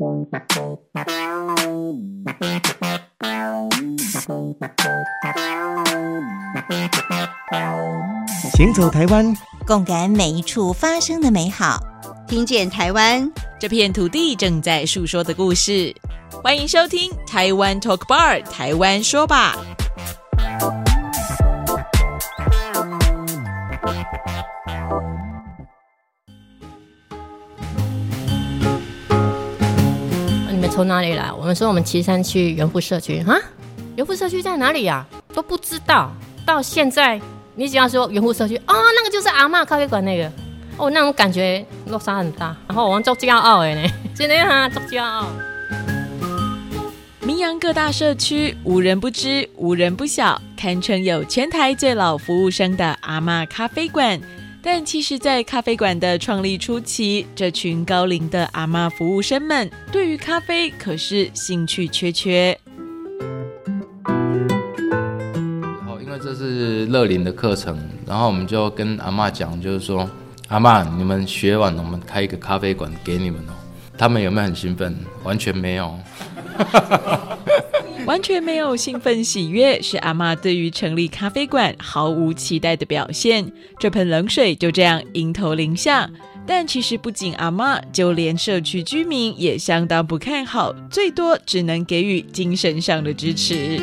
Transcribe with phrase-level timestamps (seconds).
[0.00, 0.26] 行
[8.72, 9.36] 走台湾，
[9.66, 11.78] 共感每一处发生的美好，
[12.26, 15.94] 听见台湾这片土地正在诉说的故事。
[16.42, 19.54] 欢迎收听台湾 Talk Bar，台湾说吧。
[30.80, 31.30] 从哪里来？
[31.30, 33.36] 我们说我们岐山区元富社区啊，
[33.96, 35.04] 元富社区在哪里呀？
[35.34, 36.10] 都不知道。
[36.46, 37.20] 到现在，
[37.54, 40.32] 你只要说元富社区，哦，那个就是阿嬷咖啡馆那个，
[40.78, 42.56] 哦，那种感觉落差很大。
[42.66, 45.26] 然后我们做骄傲的呢， 真的哈，做骄傲。
[47.20, 54.18] 名扬各大社区，无人不知，无人不晓，堪称有全台最老服务生的阿嬷咖啡馆。
[54.62, 62.58] 但其实，在咖啡馆的创立初期，这群高龄的阿妈服务生们对于咖啡可是兴趣缺缺。
[64.04, 70.08] 然后，因为这是乐龄的课程，然后我们就跟阿妈讲，就是说，
[70.48, 73.52] 阿妈，你们学完，我们开一个咖啡馆给你们哦。
[73.96, 74.94] 他们有没有很兴奋？
[75.24, 75.98] 完全没有。
[78.06, 83.52] 完全没有兴奋喜悦，是阿妈对于成立咖啡馆毫无期待的表现。
[83.78, 86.10] 这盆冷水就这样迎头淋下。
[86.46, 93.80] 但其实不仅阿妈，就连社区居民也相当不看好，最多只能给予精神上的支持。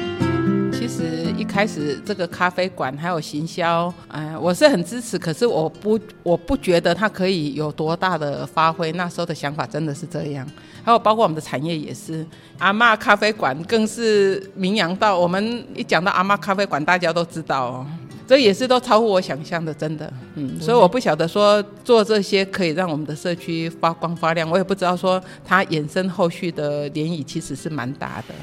[1.58, 8.92] 开始这个咖啡馆还有行销，哎，我是很支持，可是我不我不觉得它可以有多大的发挥。
[8.92, 10.48] 那时候的想法真的是这样。
[10.84, 12.24] 还有包括我们的产业也是，
[12.60, 17.88] 阿妈咖啡馆更是名扬到我们一讲到阿妈咖啡馆，大家都知道哦。
[18.28, 20.14] 这也是都超乎我想象的，真的。
[20.36, 28.36] 嗯，所以我不晓得说做这些可以让我们的社区发光发亮，我也不知道说它衍生后续的涟漪其实是蛮大的。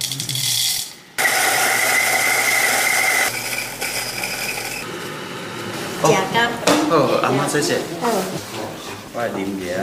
[6.04, 6.50] 食咖
[6.90, 7.76] 好，阿妈谢谢。
[8.00, 8.08] 好，
[9.12, 9.74] 我来啉一下。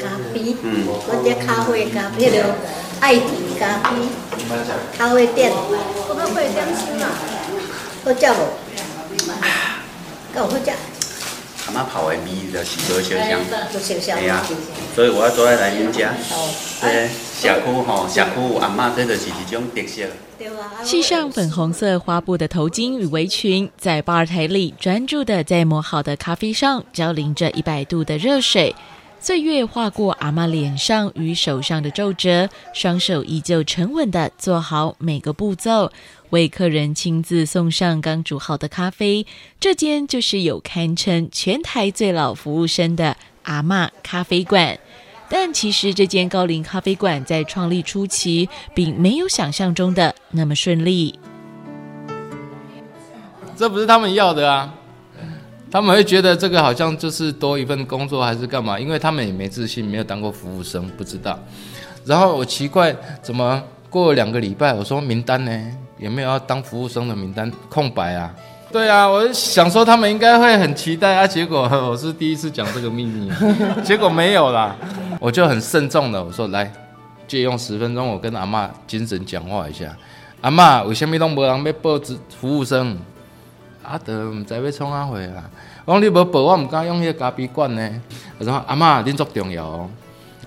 [0.00, 2.56] 咖啡，嗯，我这咖啡咖啡了，
[3.00, 3.94] 爱迪咖啡，
[4.98, 5.52] 咖啡店，
[6.08, 7.14] 可不可以点心啊？
[8.04, 8.42] 好食无？
[10.34, 10.72] 够好食。
[11.66, 13.40] 阿妈泡的味就是无相像，
[13.72, 14.18] 无相像。
[14.18, 14.44] 系啊，
[14.94, 16.12] 所以我要做来恁家。
[16.80, 20.04] 对，社区吼，社区阿妈，这就是一种特色。
[20.84, 28.76] 系上粉红色花布的头巾与围裙，在吧台里专注的在磨好的咖啡上浇淋着一百度的热水。
[29.18, 35.90] 岁月划过阿妈脸上与手上的皱褶，双手依旧沉稳的做好每个步骤，
[36.30, 39.26] 为客人亲自送上刚煮好的咖啡。
[39.58, 44.78] 这间就是有堪称全台最老服务生的阿妈咖啡馆。
[45.36, 51.18] 但其实这间高龄咖啡馆在创立初期，并没有想象中的那么顺利。
[53.56, 54.72] 这不是他们要的啊！
[55.72, 58.78] 他们会觉得这个好像就是多一份工作还是干嘛？
[58.78, 61.36] 因为他们也没自信，没有当过服务生，不知道。
[62.04, 65.76] 然后我奇怪，怎么过了两个礼拜，我说名单呢？
[65.98, 68.32] 有没有要当服务生的名单空白啊？
[68.74, 73.30] 对啊，我想说他们应该会很期待啊，结果我是第一次讲这个秘密，
[73.86, 74.74] 结果没有啦。
[75.20, 76.72] 我就很慎重的我说来，
[77.28, 79.96] 借用十分钟，我跟阿妈精神讲话一下。
[80.40, 82.98] 阿妈，为什么拢无人要报职服务生？
[83.84, 85.48] 阿德唔知要创啥货啊！
[85.84, 88.02] 我讲你无报，我唔敢用迄个咖啡馆呢。
[88.40, 89.88] 我说阿妈，恁足重要哦。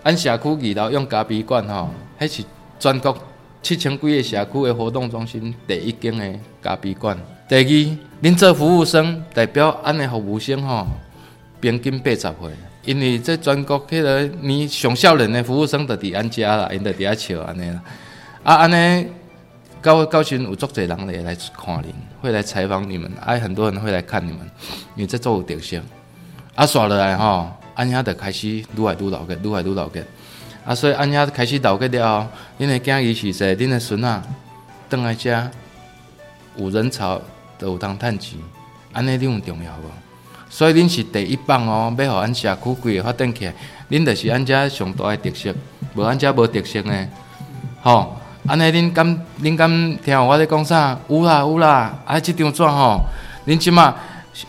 [0.04, 1.90] 按社区二楼用咖啡馆吼，
[2.20, 2.44] 迄是
[2.78, 3.18] 全国
[3.62, 7.18] 七千几个社区的活动中心第一间的咖啡馆。
[7.48, 10.88] 第二，恁做服务生代表按的服务生吼，
[11.62, 12.34] 平均八十岁。
[12.84, 17.82] 因为这全国迄个年上少年的服务生就伫安家啦，因就伫遐笑安尼啦。
[18.44, 19.08] 啊，安尼。
[19.80, 21.86] 高高群有足侪人来来看恁，
[22.20, 24.40] 会来采访你们，哎，很多人会来看你们，
[24.96, 25.80] 因为这做有特色。
[26.56, 30.04] 啊，刷落来吼，安遐就开始愈来愈老个，愈来愈老个。
[30.66, 32.28] 啊，所以安遐开始老个了，
[32.60, 34.22] 恁的囝儿是说，恁的孙仔
[34.90, 35.50] 倒来遮
[36.58, 37.22] 有人潮，
[37.58, 38.40] 都有通趁钱，
[38.94, 39.90] 安尼恁有重要无？
[40.50, 43.54] 所以恁是第一棒哦，要互咱社区规个发展起来，
[43.90, 45.54] 恁就是安遮上大的特色，
[45.96, 47.08] 无安遮无特色呢，
[47.82, 48.18] 吼。
[48.48, 50.98] 安尼，恁敢恁敢听我咧讲啥？
[51.10, 53.02] 有啦有啦，啊，即张纸吼，
[53.46, 53.94] 恁即马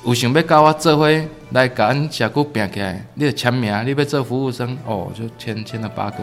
[0.04, 1.08] 有想要甲我做伙
[1.50, 6.18] 来甲咱社区拼起来，你着签名，你要做服务生哦，就签签了八个。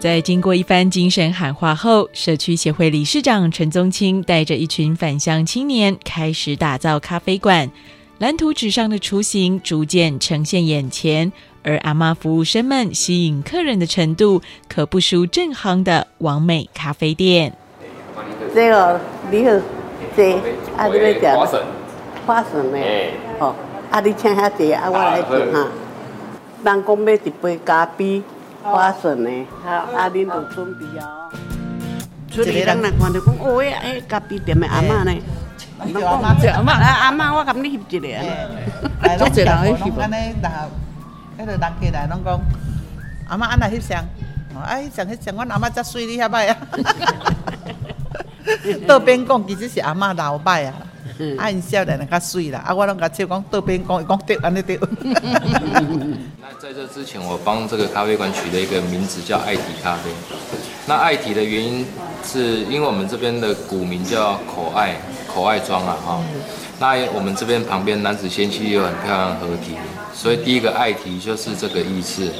[0.00, 7.70] 在经过一番精神喊话后，社区协会理事长陈宗清带着一群返乡青年开始打造咖啡馆。
[8.16, 11.30] 蓝图纸上的雏形逐渐呈现眼前，
[11.62, 17.52] 而阿妈服务生们吸引客人的程度，可不输正行的王美咖啡店。
[18.54, 18.98] 这个
[19.30, 19.50] 你好，
[20.16, 20.32] 这
[20.78, 21.62] 啊你要吃花生，
[22.26, 22.78] 花生的，
[23.38, 23.54] 哦，
[23.90, 25.68] 啊你请遐济，啊我来做哈。
[26.64, 28.22] 人讲要一杯咖啡，
[28.62, 31.30] 花笋呢，好，啊恁都准备哦。
[32.30, 35.12] 出去人来看到讲，哦，哎，咖啡店的阿嬷呢？
[35.92, 38.08] 叫阿嬷，叫阿嬷，啊阿嬷，我甲你翕一个。
[39.02, 40.00] 来，做一人去翕。
[40.00, 40.68] 安尼，然后，
[41.38, 42.38] 迄个人起来拢讲，
[43.28, 44.04] 阿妈安来翕相，
[44.64, 46.56] 哎，翕相翕相，阮阿妈遮水，你遐歹啊？
[48.86, 50.74] 倒边讲，其实是阿嬷老摆啊，
[51.38, 54.78] 啊因少年较水啦，啊我拢甲笑讲倒边讲，伊讲对，安尼对。
[56.72, 60.10] 在这之前，我帮这个咖啡馆取了一个名字叫爱提咖啡。
[60.86, 61.84] 那爱提的原因，
[62.24, 64.94] 是因为我们这边的古名叫口爱，
[65.26, 66.22] 口爱庄啊哈。
[66.78, 69.74] 那我们这边旁边男子仙妻有很漂亮合体，
[70.14, 72.30] 所以第一个爱提就是这个意思。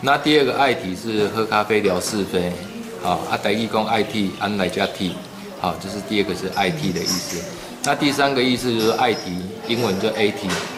[0.00, 2.50] 那第二个爱提是喝咖啡聊是非，
[3.02, 5.12] 好，啊台语讲爱提，安来加提。
[5.60, 7.44] 好，这是第二个是 IT 的意思。
[7.84, 10.75] 那第三个意思就是 IT，英文叫 AT。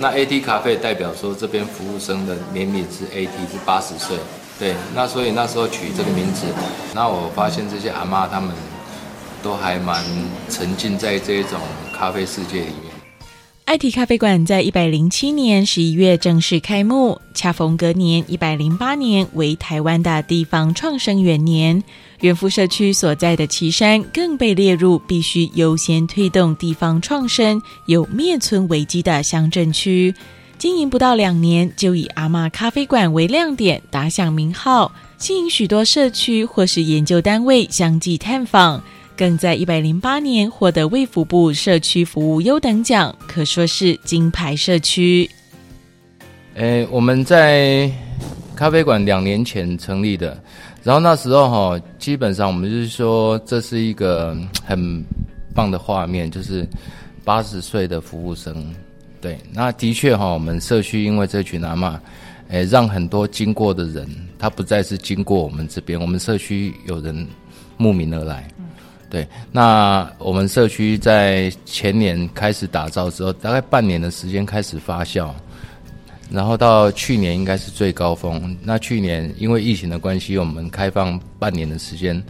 [0.00, 4.16] 那 AT 咖啡代表说这边服务生的年龄是 AT 是八十岁。
[4.58, 6.46] 对，那所以那时候取这个名字，
[6.94, 8.50] 那我发现这些阿妈他们
[9.42, 10.02] 都还蛮
[10.48, 11.60] 沉浸在这种
[11.96, 12.89] 咖啡世界里面。
[13.70, 21.80] 爱提咖啡馆在一百零七年十一月正式开幕，恰逢隔年一百零八年为台湾的地方创生元年。
[22.18, 30.12] 元福社区所在的旗山更被列入必须优先推动地方创生、有灭村危机的乡镇区。
[30.58, 38.82] 经营不到两年，就以阿妈咖啡馆为亮点，打响名号，吸引许多社区或是研究单位相继探访。
[39.20, 45.28] 更在一百零八年获得卫福部社区服务优等奖，可说是金牌社区。
[46.54, 47.92] 诶，我们在
[48.56, 50.42] 咖啡馆两年前成立的。
[50.82, 54.34] 然后那时候哈，基本上我们就是说，这是一个
[54.64, 55.04] 很
[55.54, 56.66] 棒的画面，就是
[57.22, 58.74] 八十岁的服务生。
[59.20, 62.00] 对，那的确哈，我们社区因为这群阿妈，
[62.48, 64.08] 诶，让很多经过的人，
[64.38, 67.26] 他不再是经过我们这边，我们社区有人
[67.76, 68.50] 慕名而来。
[69.10, 75.30] 对，那我们社区在前年开始打造之后，大概半年的时间开始发酵。
[76.30, 78.56] 然后到去年应该是最高峰。
[78.62, 82.22] 那去年因为疫情的关系，我们开放半年的时间，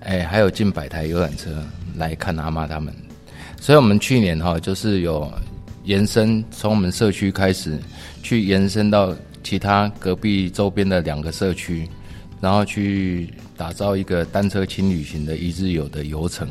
[0.00, 1.50] 哎，还有近百台游览车
[1.96, 2.94] 来看阿妈他们。
[3.58, 5.32] 所以我们去年哈就是有
[5.84, 7.78] 延伸，从我们社区开始
[8.22, 11.88] 去延伸到其他隔壁周边的两个社区，
[12.42, 16.48] 然后去打造一个单车轻旅行的一日游的游程。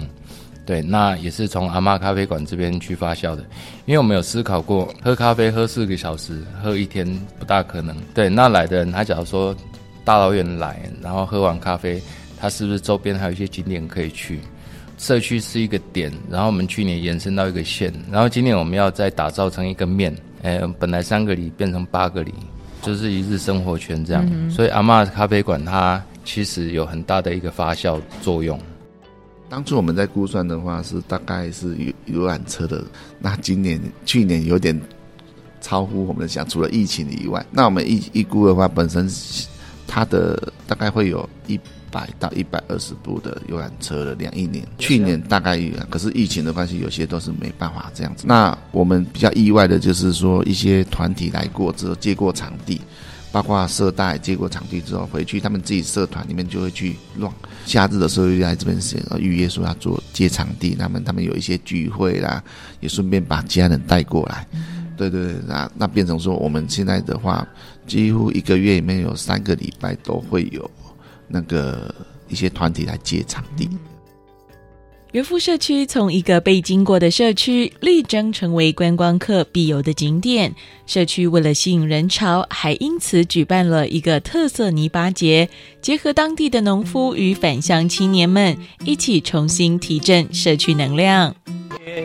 [0.66, 3.42] 对，那也是从阿妈咖啡馆这边去发酵的，
[3.86, 7.08] 因为我们有思考过，喝咖啡喝四个小时，喝一天
[7.40, 7.96] 不大可能。
[8.14, 9.56] 对，那来的人，他假如说
[10.04, 12.02] 大老远来，然后喝完咖啡，
[12.38, 14.42] 他是不是周边还有一些景点可以去？
[14.98, 22.34] 社区是一个点，然后我们去年延伸到一个县，然后今年我们要再打造成一个面，哎，本来三个里变成八个里，
[22.82, 24.52] 就是一日生活圈这样。
[24.52, 28.60] 所以阿妈咖啡馆它其实有很大的一个发酵作用。
[29.50, 32.84] 当初我们在估算的话，是大概是游游览车的。
[33.18, 34.78] 那今年、去年有点
[35.62, 39.10] 超乎我们的想，除了疫情以外，那我们一一估的话，本身
[39.88, 41.58] 它的大概会有一
[41.90, 44.68] 百到一百二十部的游览车的量一年。
[44.78, 45.58] 去年大概，
[45.90, 48.26] 可是疫情的关系，有些都是没办法这样子。
[48.28, 52.82] 那我们比较意外的就是说，一些团体来过之后借过场地。
[53.38, 57.32] 包括社代接过场地之后回去，他们自己社团里面就会去乱。
[57.68, 62.44] 夏日的时候又来这边写预约说要做接场地，他们他们有一些聚会啦，
[62.80, 64.48] 也顺便把家人带过来。
[64.98, 67.48] 对对对，那那变成说我们现在的话，
[67.86, 70.68] 几乎一个月里面有三个礼拜都会有
[71.28, 71.94] 那个
[72.28, 73.70] 一些团体来接场地。
[75.14, 80.54] 元福社区从一个被经过的社区，力争成为观光客必游的景点。
[80.86, 85.48] 社区为了吸引人潮，还因此举办了一个特色泥巴节，
[85.82, 91.34] 结合当地的农夫与返乡青年们一起重新提振社区能量。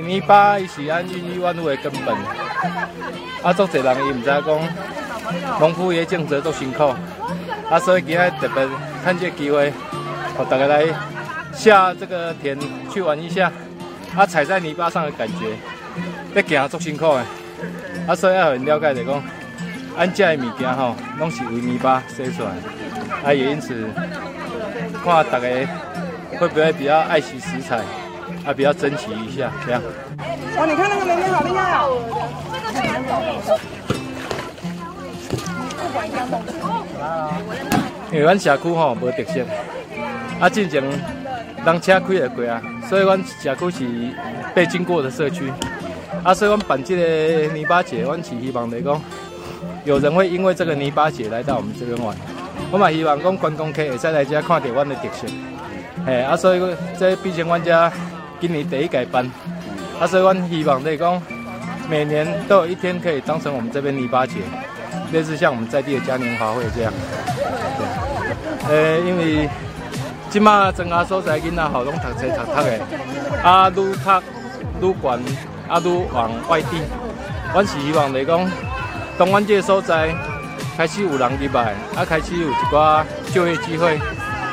[0.06, 2.16] 泥巴是安孕育万物的根本，
[3.42, 6.84] 啊，足侪人伊唔知讲，农夫也种植都辛苦，
[7.68, 8.64] 啊，所以今日特别
[9.04, 9.72] 趁这机会，
[10.38, 10.86] 和大家来。
[11.52, 12.58] 下这个田
[12.90, 13.50] 去玩一下，
[14.16, 15.56] 啊，踩在泥巴上的感觉，
[16.34, 17.24] 要行足辛苦的，
[18.06, 19.22] 啊，所以要很了解的讲，
[19.96, 22.50] 安家的物件吼，拢是为泥巴洗出来，
[23.24, 23.86] 啊，也因此，
[25.04, 25.48] 看大家
[26.38, 27.76] 会不会比较爱惜食材，
[28.44, 29.80] 啊，比较珍惜一下，这样。
[30.56, 32.00] 哇，你看那个妹妹好厉害哦！
[38.10, 39.44] 因为阮社区吼无特色，
[40.40, 40.82] 啊，进前
[41.64, 43.86] 人车开会过啊，所以阮社区是
[44.54, 45.50] 被经过的社区，
[46.24, 49.00] 啊，所以阮办这个泥巴节，阮是希望来讲，
[49.84, 52.16] 有人会因为这个泥巴节来到我们这边玩，
[52.70, 55.26] 我嘛希望讲观光客会使来这看到阮的特色，
[56.04, 57.92] 嘿，啊，所以这毕竟阮家
[58.40, 59.24] 今年第一届办，
[60.00, 61.22] 啊，所以阮希望来讲，
[61.88, 64.40] 每年都有一天可以当成我们这边泥巴节，
[65.12, 66.92] 类似像我们在地的嘉年华会这样。
[68.68, 69.48] 呃，因为
[70.32, 72.80] 即马庄下所在囡仔好拢读册读读的，
[73.44, 73.82] 啊，愈读
[74.80, 75.20] 愈悬，
[75.68, 76.80] 啊，愈往外地。
[77.52, 78.50] 阮是希望来讲，
[79.18, 80.08] 当阮这个所在
[80.74, 83.98] 开始有人入来，啊，开始有一寡就业机会，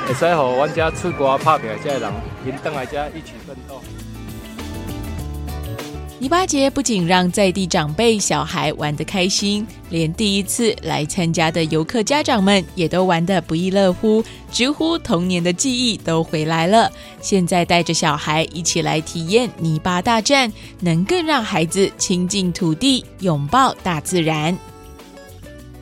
[0.06, 2.12] 会使互阮遮出国拍拼遮的人，
[2.46, 3.82] 因倒来遮一起奋斗。
[6.22, 14.22] 泥巴节不仅让在地长辈、小孩玩得开心，连第一次来参加的游客家长们也都玩得不亦乐乎，
[14.52, 16.92] 直呼童年的记忆都回来了。
[17.22, 24.58] 现在带着小孩一起来体验泥巴大战，能更让孩子亲近土地，拥抱大自然。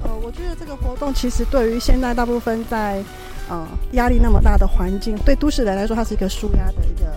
[0.03, 3.03] 呃，我觉得这个活动其实对于现在大部分在
[3.49, 7.11] 呃压力那么大的环境，对都市人来说，它是一个舒压的一个。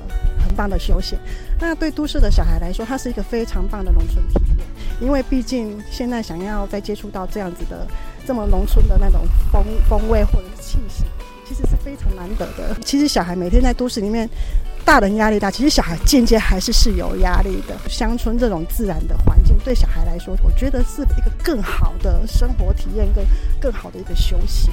[0.60, 1.18] 很棒的休闲，
[1.58, 4.66] 那对都市的小孩来说，它是一个非常棒的农村体验。
[5.00, 7.86] 因为毕竟现在想要再接触到这样子的
[8.26, 11.04] 这么农村的那种风风味或者是气息，
[11.48, 12.76] 其实是非常难得的。
[12.84, 14.28] 其实小孩每天在都市里面，
[14.84, 17.74] 大人压力大，其实小孩间接还是是有压力的。
[17.88, 23.24] 乡村这种自然的环境，对小孩来说，我觉得是一个更好的生活体验，跟
[23.58, 24.70] 更好的一个休闲。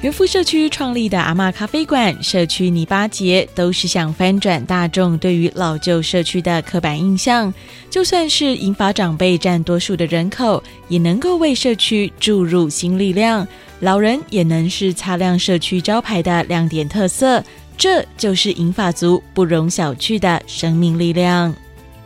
[0.00, 7.52] 元富社区创立的阿嬷咖啡馆、社区泥巴节，都是想翻转大众对于老旧社区的刻板印象。
[7.90, 13.44] 就算是银发长辈占多数的人口，也能够为社区注入新力量。
[13.80, 17.42] 老人也能是擦亮社区招牌的亮点特色。
[17.76, 21.52] 这就是银发族不容小觑的生命力量。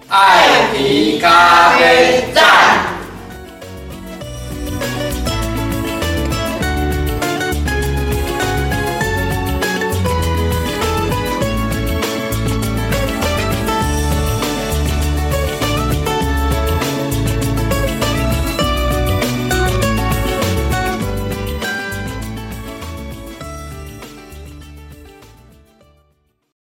[0.08, 3.01] 爱迪咖啡站。